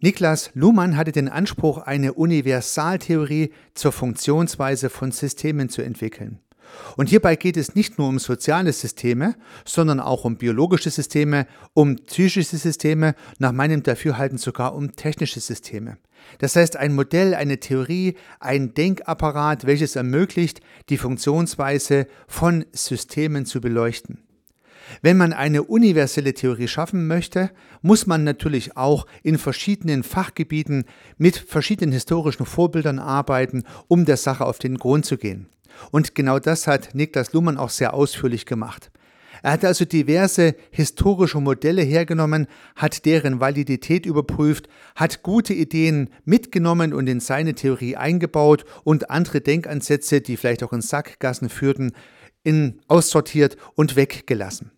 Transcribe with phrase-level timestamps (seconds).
[0.00, 6.38] Niklas Luhmann hatte den Anspruch, eine Universaltheorie zur Funktionsweise von Systemen zu entwickeln.
[6.96, 9.34] Und hierbei geht es nicht nur um soziale Systeme,
[9.64, 15.98] sondern auch um biologische Systeme, um psychische Systeme, nach meinem Dafürhalten sogar um technische Systeme.
[16.38, 20.60] Das heißt ein Modell, eine Theorie, ein Denkapparat, welches ermöglicht,
[20.90, 24.27] die Funktionsweise von Systemen zu beleuchten.
[25.02, 27.50] Wenn man eine universelle Theorie schaffen möchte,
[27.82, 30.84] muss man natürlich auch in verschiedenen Fachgebieten
[31.16, 35.46] mit verschiedenen historischen Vorbildern arbeiten, um der Sache auf den Grund zu gehen.
[35.90, 38.90] Und genau das hat Niklas Luhmann auch sehr ausführlich gemacht.
[39.42, 46.92] Er hat also diverse historische Modelle hergenommen, hat deren Validität überprüft, hat gute Ideen mitgenommen
[46.92, 51.92] und in seine Theorie eingebaut und andere Denkansätze, die vielleicht auch in Sackgassen führten,
[52.42, 54.72] in aussortiert und weggelassen.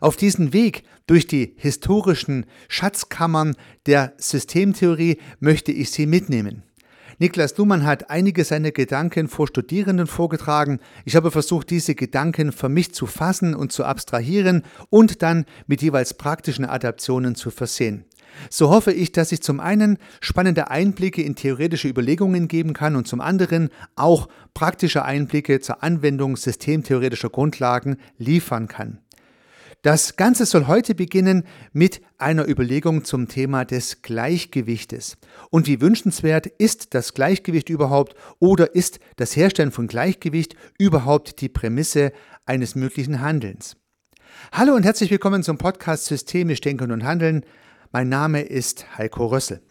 [0.00, 6.62] Auf diesen Weg durch die historischen Schatzkammern der Systemtheorie möchte ich Sie mitnehmen.
[7.18, 10.80] Niklas Luhmann hat einige seiner Gedanken vor Studierenden vorgetragen.
[11.04, 15.82] Ich habe versucht, diese Gedanken für mich zu fassen und zu abstrahieren und dann mit
[15.82, 18.06] jeweils praktischen Adaptionen zu versehen.
[18.48, 23.06] So hoffe ich, dass ich zum einen spannende Einblicke in theoretische Überlegungen geben kann und
[23.06, 29.00] zum anderen auch praktische Einblicke zur Anwendung systemtheoretischer Grundlagen liefern kann.
[29.82, 35.16] Das Ganze soll heute beginnen mit einer Überlegung zum Thema des Gleichgewichtes.
[35.48, 41.48] Und wie wünschenswert ist das Gleichgewicht überhaupt oder ist das Herstellen von Gleichgewicht überhaupt die
[41.48, 42.12] Prämisse
[42.44, 43.76] eines möglichen Handelns?
[44.52, 47.42] Hallo und herzlich willkommen zum Podcast Systemisch Denken und Handeln.
[47.90, 49.62] Mein Name ist Heiko Rössel.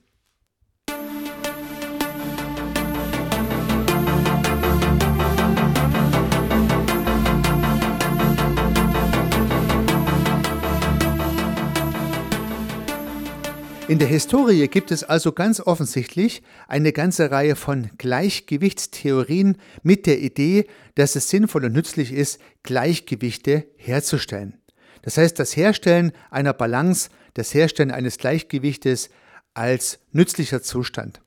[13.90, 20.20] In der Historie gibt es also ganz offensichtlich eine ganze Reihe von Gleichgewichtstheorien mit der
[20.20, 24.60] Idee, dass es sinnvoll und nützlich ist, Gleichgewichte herzustellen.
[25.02, 29.10] Das heißt, das Herstellen einer Balance, das Herstellen eines Gleichgewichtes
[29.56, 31.24] als nützlicher Zustand.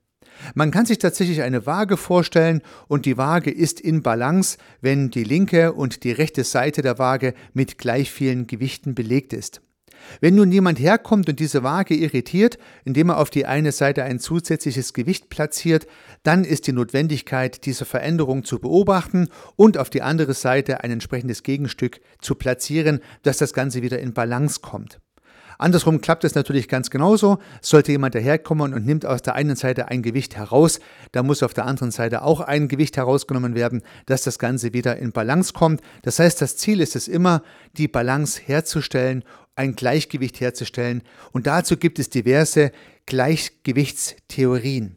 [0.54, 5.24] Man kann sich tatsächlich eine Waage vorstellen und die Waage ist in Balance, wenn die
[5.24, 9.62] linke und die rechte Seite der Waage mit gleich vielen Gewichten belegt ist.
[10.20, 14.18] Wenn nun jemand herkommt und diese Waage irritiert, indem er auf die eine Seite ein
[14.18, 15.86] zusätzliches Gewicht platziert,
[16.22, 21.42] dann ist die Notwendigkeit, diese Veränderung zu beobachten und auf die andere Seite ein entsprechendes
[21.42, 25.00] Gegenstück zu platzieren, dass das Ganze wieder in Balance kommt.
[25.62, 27.38] Andersrum klappt es natürlich ganz genauso.
[27.60, 30.80] Sollte jemand daherkommen und nimmt aus der einen Seite ein Gewicht heraus,
[31.12, 34.96] dann muss auf der anderen Seite auch ein Gewicht herausgenommen werden, dass das Ganze wieder
[34.96, 35.80] in Balance kommt.
[36.02, 37.42] Das heißt, das Ziel ist es immer,
[37.76, 39.22] die Balance herzustellen
[39.54, 41.02] ein Gleichgewicht herzustellen.
[41.32, 42.72] Und dazu gibt es diverse
[43.06, 44.96] Gleichgewichtstheorien.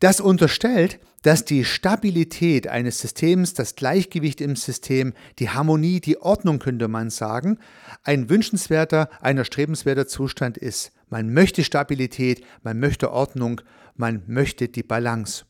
[0.00, 6.58] Das unterstellt, dass die Stabilität eines Systems, das Gleichgewicht im System, die Harmonie, die Ordnung
[6.58, 7.58] könnte man sagen,
[8.02, 10.92] ein wünschenswerter, ein erstrebenswerter Zustand ist.
[11.08, 13.62] Man möchte Stabilität, man möchte Ordnung,
[13.96, 15.46] man möchte die Balance.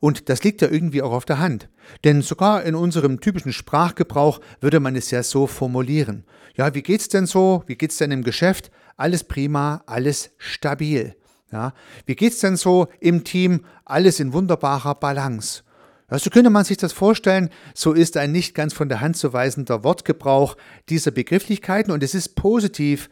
[0.00, 1.68] Und das liegt ja irgendwie auch auf der Hand.
[2.04, 6.24] Denn sogar in unserem typischen Sprachgebrauch würde man es ja so formulieren.
[6.56, 7.62] Ja, wie geht's denn so?
[7.66, 8.70] Wie geht's denn im Geschäft?
[8.96, 11.14] Alles prima, alles stabil.
[11.52, 11.72] Ja,
[12.04, 13.64] wie geht's denn so im Team?
[13.84, 15.62] Alles in wunderbarer Balance.
[16.10, 19.16] Ja, so könnte man sich das vorstellen, so ist ein nicht ganz von der Hand
[19.16, 20.56] zu weisender Wortgebrauch
[20.88, 23.10] dieser Begrifflichkeiten und es ist positiv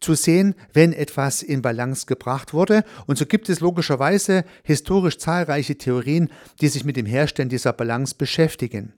[0.00, 2.84] zu sehen, wenn etwas in Balance gebracht wurde.
[3.06, 8.14] Und so gibt es logischerweise historisch zahlreiche Theorien, die sich mit dem Herstellen dieser Balance
[8.16, 8.94] beschäftigen.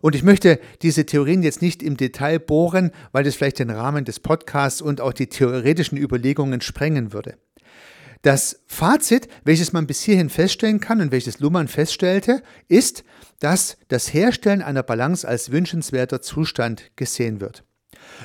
[0.00, 4.04] Und ich möchte diese Theorien jetzt nicht im Detail bohren, weil das vielleicht den Rahmen
[4.04, 7.36] des Podcasts und auch die theoretischen Überlegungen sprengen würde.
[8.22, 13.04] Das Fazit, welches man bis hierhin feststellen kann und welches Luhmann feststellte, ist,
[13.40, 17.64] dass das Herstellen einer Balance als wünschenswerter Zustand gesehen wird.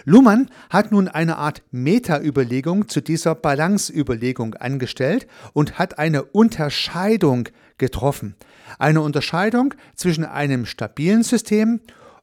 [0.05, 8.35] Luhmann hat nun eine Art Meta-Überlegung zu dieser Balance-Überlegung angestellt und hat eine Unterscheidung getroffen.
[8.79, 11.81] Eine Unterscheidung zwischen einem stabilen System,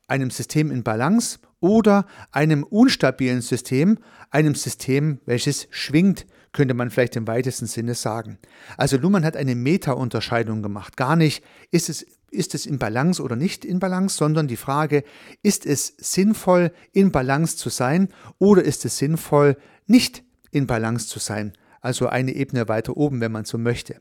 [0.09, 3.99] einem System in Balance oder einem unstabilen System,
[4.31, 8.39] einem System, welches schwingt, könnte man vielleicht im weitesten Sinne sagen.
[8.77, 10.97] Also Luhmann hat eine Meta-Unterscheidung gemacht.
[10.97, 15.05] Gar nicht, ist es ist es in Balance oder nicht in Balance, sondern die Frage,
[15.43, 18.09] ist es sinnvoll, in Balance zu sein
[18.39, 21.53] oder ist es sinnvoll, nicht in Balance zu sein?
[21.81, 24.01] Also eine Ebene weiter oben, wenn man so möchte.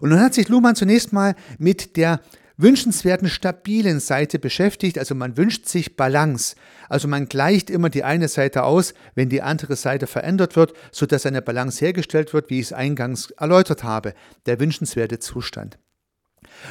[0.00, 2.20] Und nun hat sich Luhmann zunächst mal mit der
[2.56, 4.98] wünschenswerten stabilen Seite beschäftigt.
[4.98, 6.56] Also man wünscht sich Balance.
[6.88, 11.26] Also man gleicht immer die eine Seite aus, wenn die andere Seite verändert wird, sodass
[11.26, 14.14] eine Balance hergestellt wird, wie ich es eingangs erläutert habe.
[14.46, 15.78] Der wünschenswerte Zustand.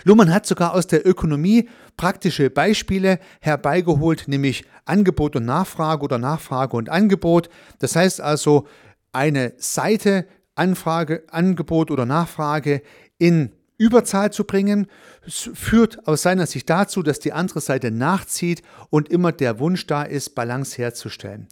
[0.03, 6.75] Luhmann hat sogar aus der Ökonomie praktische Beispiele herbeigeholt, nämlich Angebot und Nachfrage oder Nachfrage
[6.77, 7.49] und Angebot.
[7.79, 8.67] Das heißt also,
[9.11, 12.81] eine Seite, Anfrage, Angebot oder Nachfrage
[13.17, 14.88] in Überzahl zu bringen,
[15.27, 20.04] führt aus seiner Sicht dazu, dass die andere Seite nachzieht und immer der Wunsch da
[20.04, 21.48] ist, Balance herzustellen.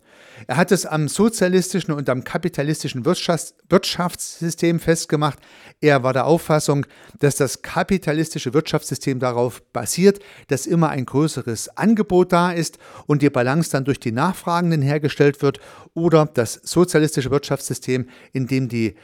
[0.47, 5.39] Er hat es am sozialistischen und am kapitalistischen Wirtschaftssystem festgemacht.
[5.81, 6.85] Er war der Auffassung,
[7.19, 13.29] dass das kapitalistische Wirtschaftssystem darauf basiert, dass immer ein größeres Angebot da ist und die
[13.29, 15.59] Balance dann durch die Nachfragenden hergestellt wird
[15.93, 18.95] oder das sozialistische Wirtschaftssystem, in dem die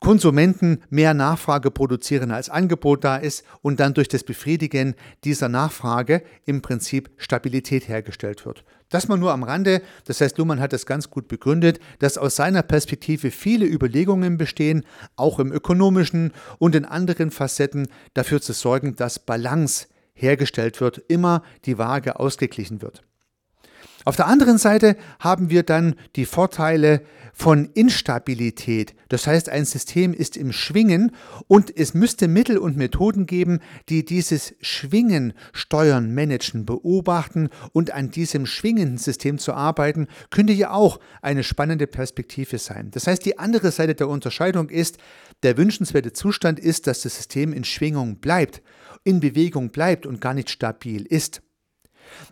[0.00, 4.94] Konsumenten mehr Nachfrage produzieren als Angebot da ist und dann durch das Befriedigen
[5.24, 8.64] dieser Nachfrage im Prinzip Stabilität hergestellt wird.
[8.88, 12.36] Das mal nur am Rande, das heißt, Luhmann hat das ganz gut begründet, dass aus
[12.36, 14.84] seiner Perspektive viele Überlegungen bestehen,
[15.16, 21.42] auch im ökonomischen und in anderen Facetten dafür zu sorgen, dass Balance hergestellt wird, immer
[21.64, 23.02] die Waage ausgeglichen wird.
[24.06, 28.94] Auf der anderen Seite haben wir dann die Vorteile von Instabilität.
[29.08, 31.10] Das heißt, ein System ist im Schwingen
[31.48, 33.58] und es müsste Mittel und Methoden geben,
[33.88, 40.70] die dieses Schwingen steuern, managen, beobachten und an diesem schwingenden System zu arbeiten, könnte ja
[40.70, 42.92] auch eine spannende Perspektive sein.
[42.92, 44.98] Das heißt, die andere Seite der Unterscheidung ist,
[45.42, 48.62] der wünschenswerte Zustand ist, dass das System in Schwingung bleibt,
[49.02, 51.42] in Bewegung bleibt und gar nicht stabil ist.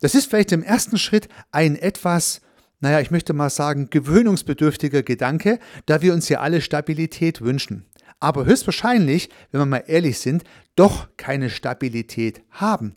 [0.01, 2.41] Das ist vielleicht im ersten Schritt ein etwas,
[2.81, 7.87] naja, ich möchte mal sagen, gewöhnungsbedürftiger Gedanke, da wir uns ja alle Stabilität wünschen.
[8.21, 10.45] Aber höchstwahrscheinlich, wenn wir mal ehrlich sind,
[10.77, 12.97] doch keine Stabilität haben.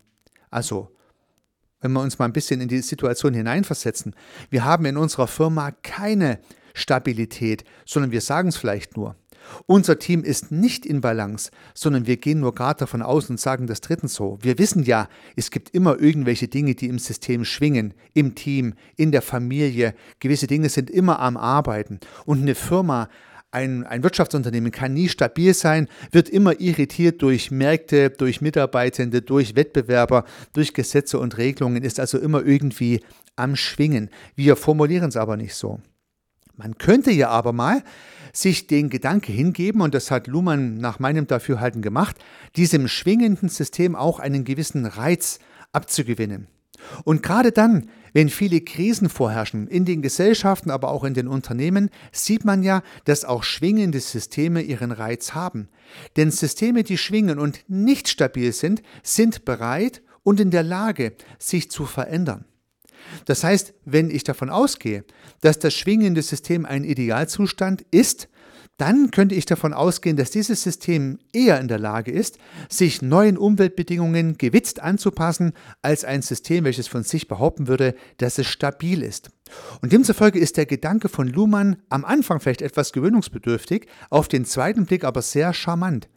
[0.50, 0.96] Also,
[1.82, 4.16] wenn wir uns mal ein bisschen in die Situation hineinversetzen,
[4.50, 6.40] wir haben in unserer Firma keine
[6.74, 9.16] Stabilität, sondern wir sagen es vielleicht nur.
[9.66, 13.68] Unser Team ist nicht in Balance, sondern wir gehen nur gerade davon aus und sagen
[13.68, 14.38] das drittens so.
[14.42, 19.12] Wir wissen ja, es gibt immer irgendwelche Dinge, die im System schwingen, im Team, in
[19.12, 19.94] der Familie.
[20.20, 22.00] Gewisse Dinge sind immer am Arbeiten.
[22.26, 23.10] Und eine Firma,
[23.52, 29.56] ein, ein Wirtschaftsunternehmen kann nie stabil sein, wird immer irritiert durch Märkte, durch Mitarbeitende, durch
[29.56, 33.02] Wettbewerber, durch Gesetze und Regelungen, ist also immer irgendwie
[33.36, 34.10] am Schwingen.
[34.36, 35.80] Wir formulieren es aber nicht so.
[36.58, 37.84] Man könnte ja aber mal
[38.34, 42.18] sich den Gedanke hingeben, und das hat Luhmann nach meinem Dafürhalten gemacht,
[42.56, 45.40] diesem schwingenden System auch einen gewissen Reiz
[45.72, 46.48] abzugewinnen.
[47.04, 51.90] Und gerade dann, wenn viele Krisen vorherrschen, in den Gesellschaften, aber auch in den Unternehmen,
[52.12, 55.70] sieht man ja, dass auch schwingende Systeme ihren Reiz haben.
[56.16, 61.70] Denn Systeme, die schwingen und nicht stabil sind, sind bereit und in der Lage, sich
[61.70, 62.46] zu verändern.
[63.26, 65.04] Das heißt, wenn ich davon ausgehe,
[65.42, 68.30] dass das schwingende System ein Idealzustand ist,
[68.78, 72.38] dann könnte ich davon ausgehen, dass dieses System eher in der Lage ist,
[72.70, 78.46] sich neuen Umweltbedingungen gewitzt anzupassen, als ein System, welches von sich behaupten würde, dass es
[78.46, 79.32] stabil ist.
[79.82, 84.86] Und demzufolge ist der Gedanke von Luhmann am Anfang vielleicht etwas gewöhnungsbedürftig, auf den zweiten
[84.86, 86.08] Blick aber sehr charmant.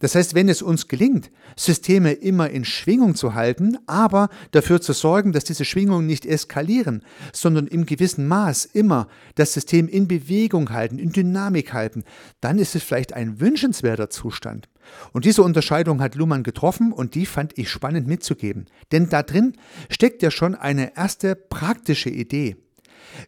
[0.00, 4.92] Das heißt, wenn es uns gelingt, Systeme immer in Schwingung zu halten, aber dafür zu
[4.92, 7.02] sorgen, dass diese Schwingungen nicht eskalieren,
[7.32, 12.04] sondern im gewissen Maß immer das System in Bewegung halten, in Dynamik halten,
[12.40, 14.68] dann ist es vielleicht ein wünschenswerter Zustand.
[15.12, 18.66] Und diese Unterscheidung hat Luhmann getroffen und die fand ich spannend mitzugeben.
[18.90, 19.54] Denn da drin
[19.88, 22.56] steckt ja schon eine erste praktische Idee.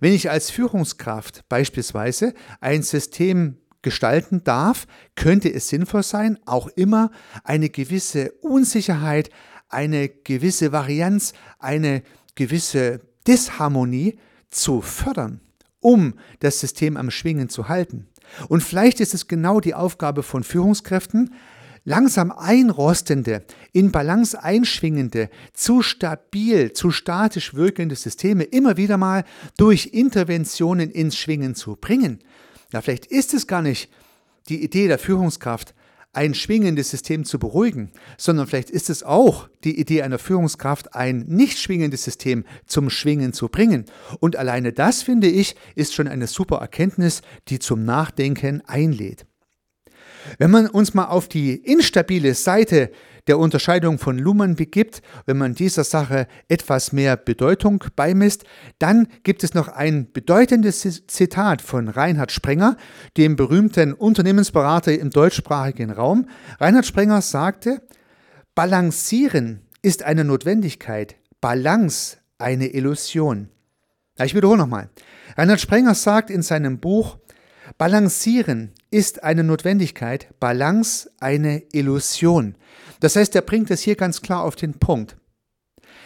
[0.01, 7.13] Wenn ich als Führungskraft beispielsweise ein System gestalten darf, könnte es sinnvoll sein, auch immer
[7.45, 9.31] eine gewisse Unsicherheit,
[9.69, 12.03] eine gewisse Varianz, eine
[12.35, 14.19] gewisse Disharmonie
[14.51, 15.41] zu fördern,
[15.79, 18.09] um das System am Schwingen zu halten.
[18.49, 21.35] Und vielleicht ist es genau die Aufgabe von Führungskräften,
[21.85, 29.25] langsam einrostende, in Balance einschwingende, zu stabil, zu statisch wirkende Systeme immer wieder mal
[29.59, 32.21] durch Interventionen ins Schwingen zu bringen.
[32.73, 33.91] Ja, vielleicht ist es gar nicht
[34.49, 35.75] die Idee der Führungskraft,
[36.15, 41.25] ein schwingendes System zu beruhigen, sondern vielleicht ist es auch die Idee einer Führungskraft, ein
[41.27, 43.85] nicht schwingendes System zum Schwingen zu bringen.
[44.21, 49.27] Und alleine das, finde ich, ist schon eine super Erkenntnis, die zum Nachdenken einlädt.
[50.39, 52.91] Wenn man uns mal auf die instabile Seite
[53.27, 58.45] der Unterscheidung von Luhmann begibt, wenn man dieser Sache etwas mehr Bedeutung beimisst,
[58.79, 62.77] dann gibt es noch ein bedeutendes Zitat von Reinhard Sprenger,
[63.17, 66.29] dem berühmten Unternehmensberater im deutschsprachigen Raum.
[66.61, 67.83] Reinhard Sprenger sagte,
[68.55, 73.49] Balancieren ist eine Notwendigkeit, Balance eine Illusion.
[74.23, 74.91] ich wiederhole nochmal.
[75.37, 77.19] Reinhard Sprenger sagt in seinem Buch,
[77.79, 82.55] Balancieren ist eine Notwendigkeit, Balance eine Illusion.
[83.01, 85.17] Das heißt, er bringt es hier ganz klar auf den Punkt.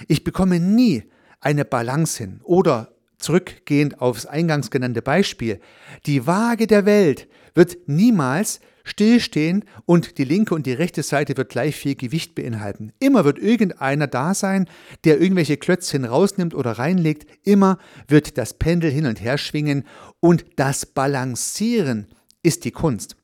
[0.06, 1.04] Ich bekomme nie
[1.38, 5.60] eine Balance hin oder zurückgehend aufs eingangs genannte Beispiel,
[6.06, 11.50] die Waage der Welt wird niemals stillstehen und die linke und die rechte Seite wird
[11.50, 12.94] gleich viel Gewicht beinhalten.
[13.00, 14.66] Immer wird irgendeiner da sein,
[15.04, 17.26] der irgendwelche Klötzchen rausnimmt oder reinlegt.
[17.44, 17.76] Immer
[18.06, 19.84] wird das Pendel hin und her schwingen
[20.20, 22.06] und das Balancieren
[22.48, 23.14] ist die Kunst.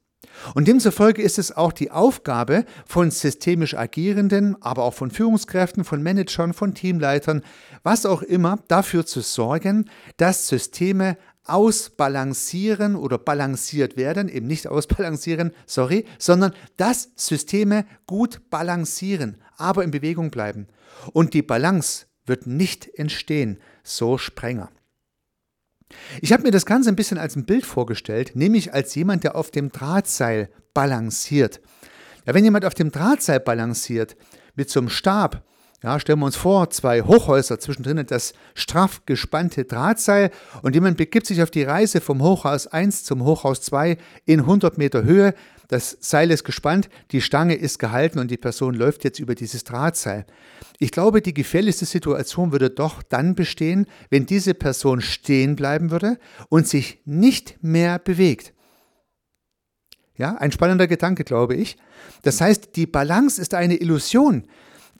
[0.54, 6.02] Und demzufolge ist es auch die Aufgabe von systemisch Agierenden, aber auch von Führungskräften, von
[6.02, 7.43] Managern, von Teamleitern,
[7.83, 9.88] was auch immer, dafür zu sorgen,
[10.19, 11.16] dass Systeme
[11.47, 19.90] ausbalancieren oder balanciert werden, eben nicht ausbalancieren, sorry, sondern dass Systeme gut balancieren, aber in
[19.90, 20.66] Bewegung bleiben.
[21.12, 24.71] Und die Balance wird nicht entstehen, so Sprenger.
[26.21, 29.37] Ich habe mir das Ganze ein bisschen als ein Bild vorgestellt, nämlich als jemand, der
[29.37, 31.61] auf dem Drahtseil balanciert.
[32.26, 34.17] Ja, wenn jemand auf dem Drahtseil balanciert
[34.55, 35.45] mit so einem Stab,
[35.85, 40.31] ja, stellen wir uns vor, zwei Hochhäuser, zwischendrin das straff gespannte Drahtseil
[40.62, 44.79] und jemand begibt sich auf die Reise vom Hochhaus 1 zum Hochhaus 2 in 100
[44.79, 45.35] Meter Höhe.
[45.69, 49.64] Das Seil ist gespannt, die Stange ist gehalten und die Person läuft jetzt über dieses
[49.64, 50.25] Drahtseil.
[50.79, 56.19] Ich glaube, die gefährlichste Situation würde doch dann bestehen, wenn diese Person stehen bleiben würde
[56.49, 58.55] und sich nicht mehr bewegt.
[60.17, 61.76] Ja, ein spannender Gedanke, glaube ich.
[62.23, 64.47] Das heißt, die Balance ist eine Illusion.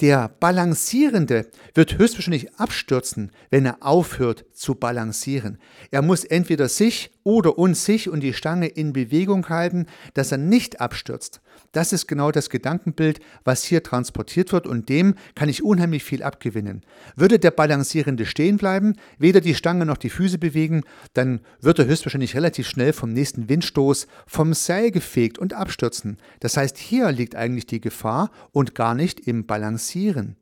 [0.01, 5.59] Der Balancierende wird höchstwahrscheinlich abstürzen, wenn er aufhört zu balancieren.
[5.93, 10.39] Er muss entweder sich oder uns sich und die Stange in Bewegung halten, dass er
[10.39, 11.41] nicht abstürzt.
[11.75, 16.23] Das ist genau das Gedankenbild, was hier transportiert wird und dem kann ich unheimlich viel
[16.23, 16.83] abgewinnen.
[17.17, 21.87] Würde der Balancierende stehen bleiben, weder die Stange noch die Füße bewegen, dann wird er
[21.87, 26.19] höchstwahrscheinlich relativ schnell vom nächsten Windstoß vom Seil gefegt und abstürzen.
[26.39, 30.37] Das heißt, hier liegt eigentlich die Gefahr und gar nicht im Balancieren.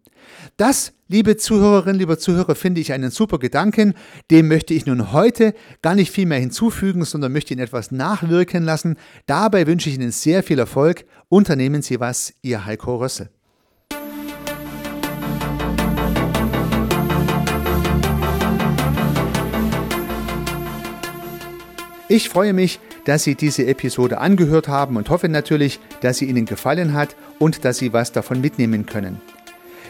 [0.56, 3.94] Das, liebe Zuhörerinnen, lieber Zuhörer, finde ich einen super Gedanken.
[4.30, 8.64] Dem möchte ich nun heute gar nicht viel mehr hinzufügen, sondern möchte ihn etwas nachwirken
[8.64, 8.96] lassen.
[9.26, 11.04] Dabei wünsche ich Ihnen sehr viel Erfolg.
[11.28, 13.30] Unternehmen Sie was, Ihr Heiko Rössel.
[22.08, 26.44] Ich freue mich, dass Sie diese Episode angehört haben und hoffe natürlich, dass sie Ihnen
[26.44, 29.18] gefallen hat und dass Sie was davon mitnehmen können.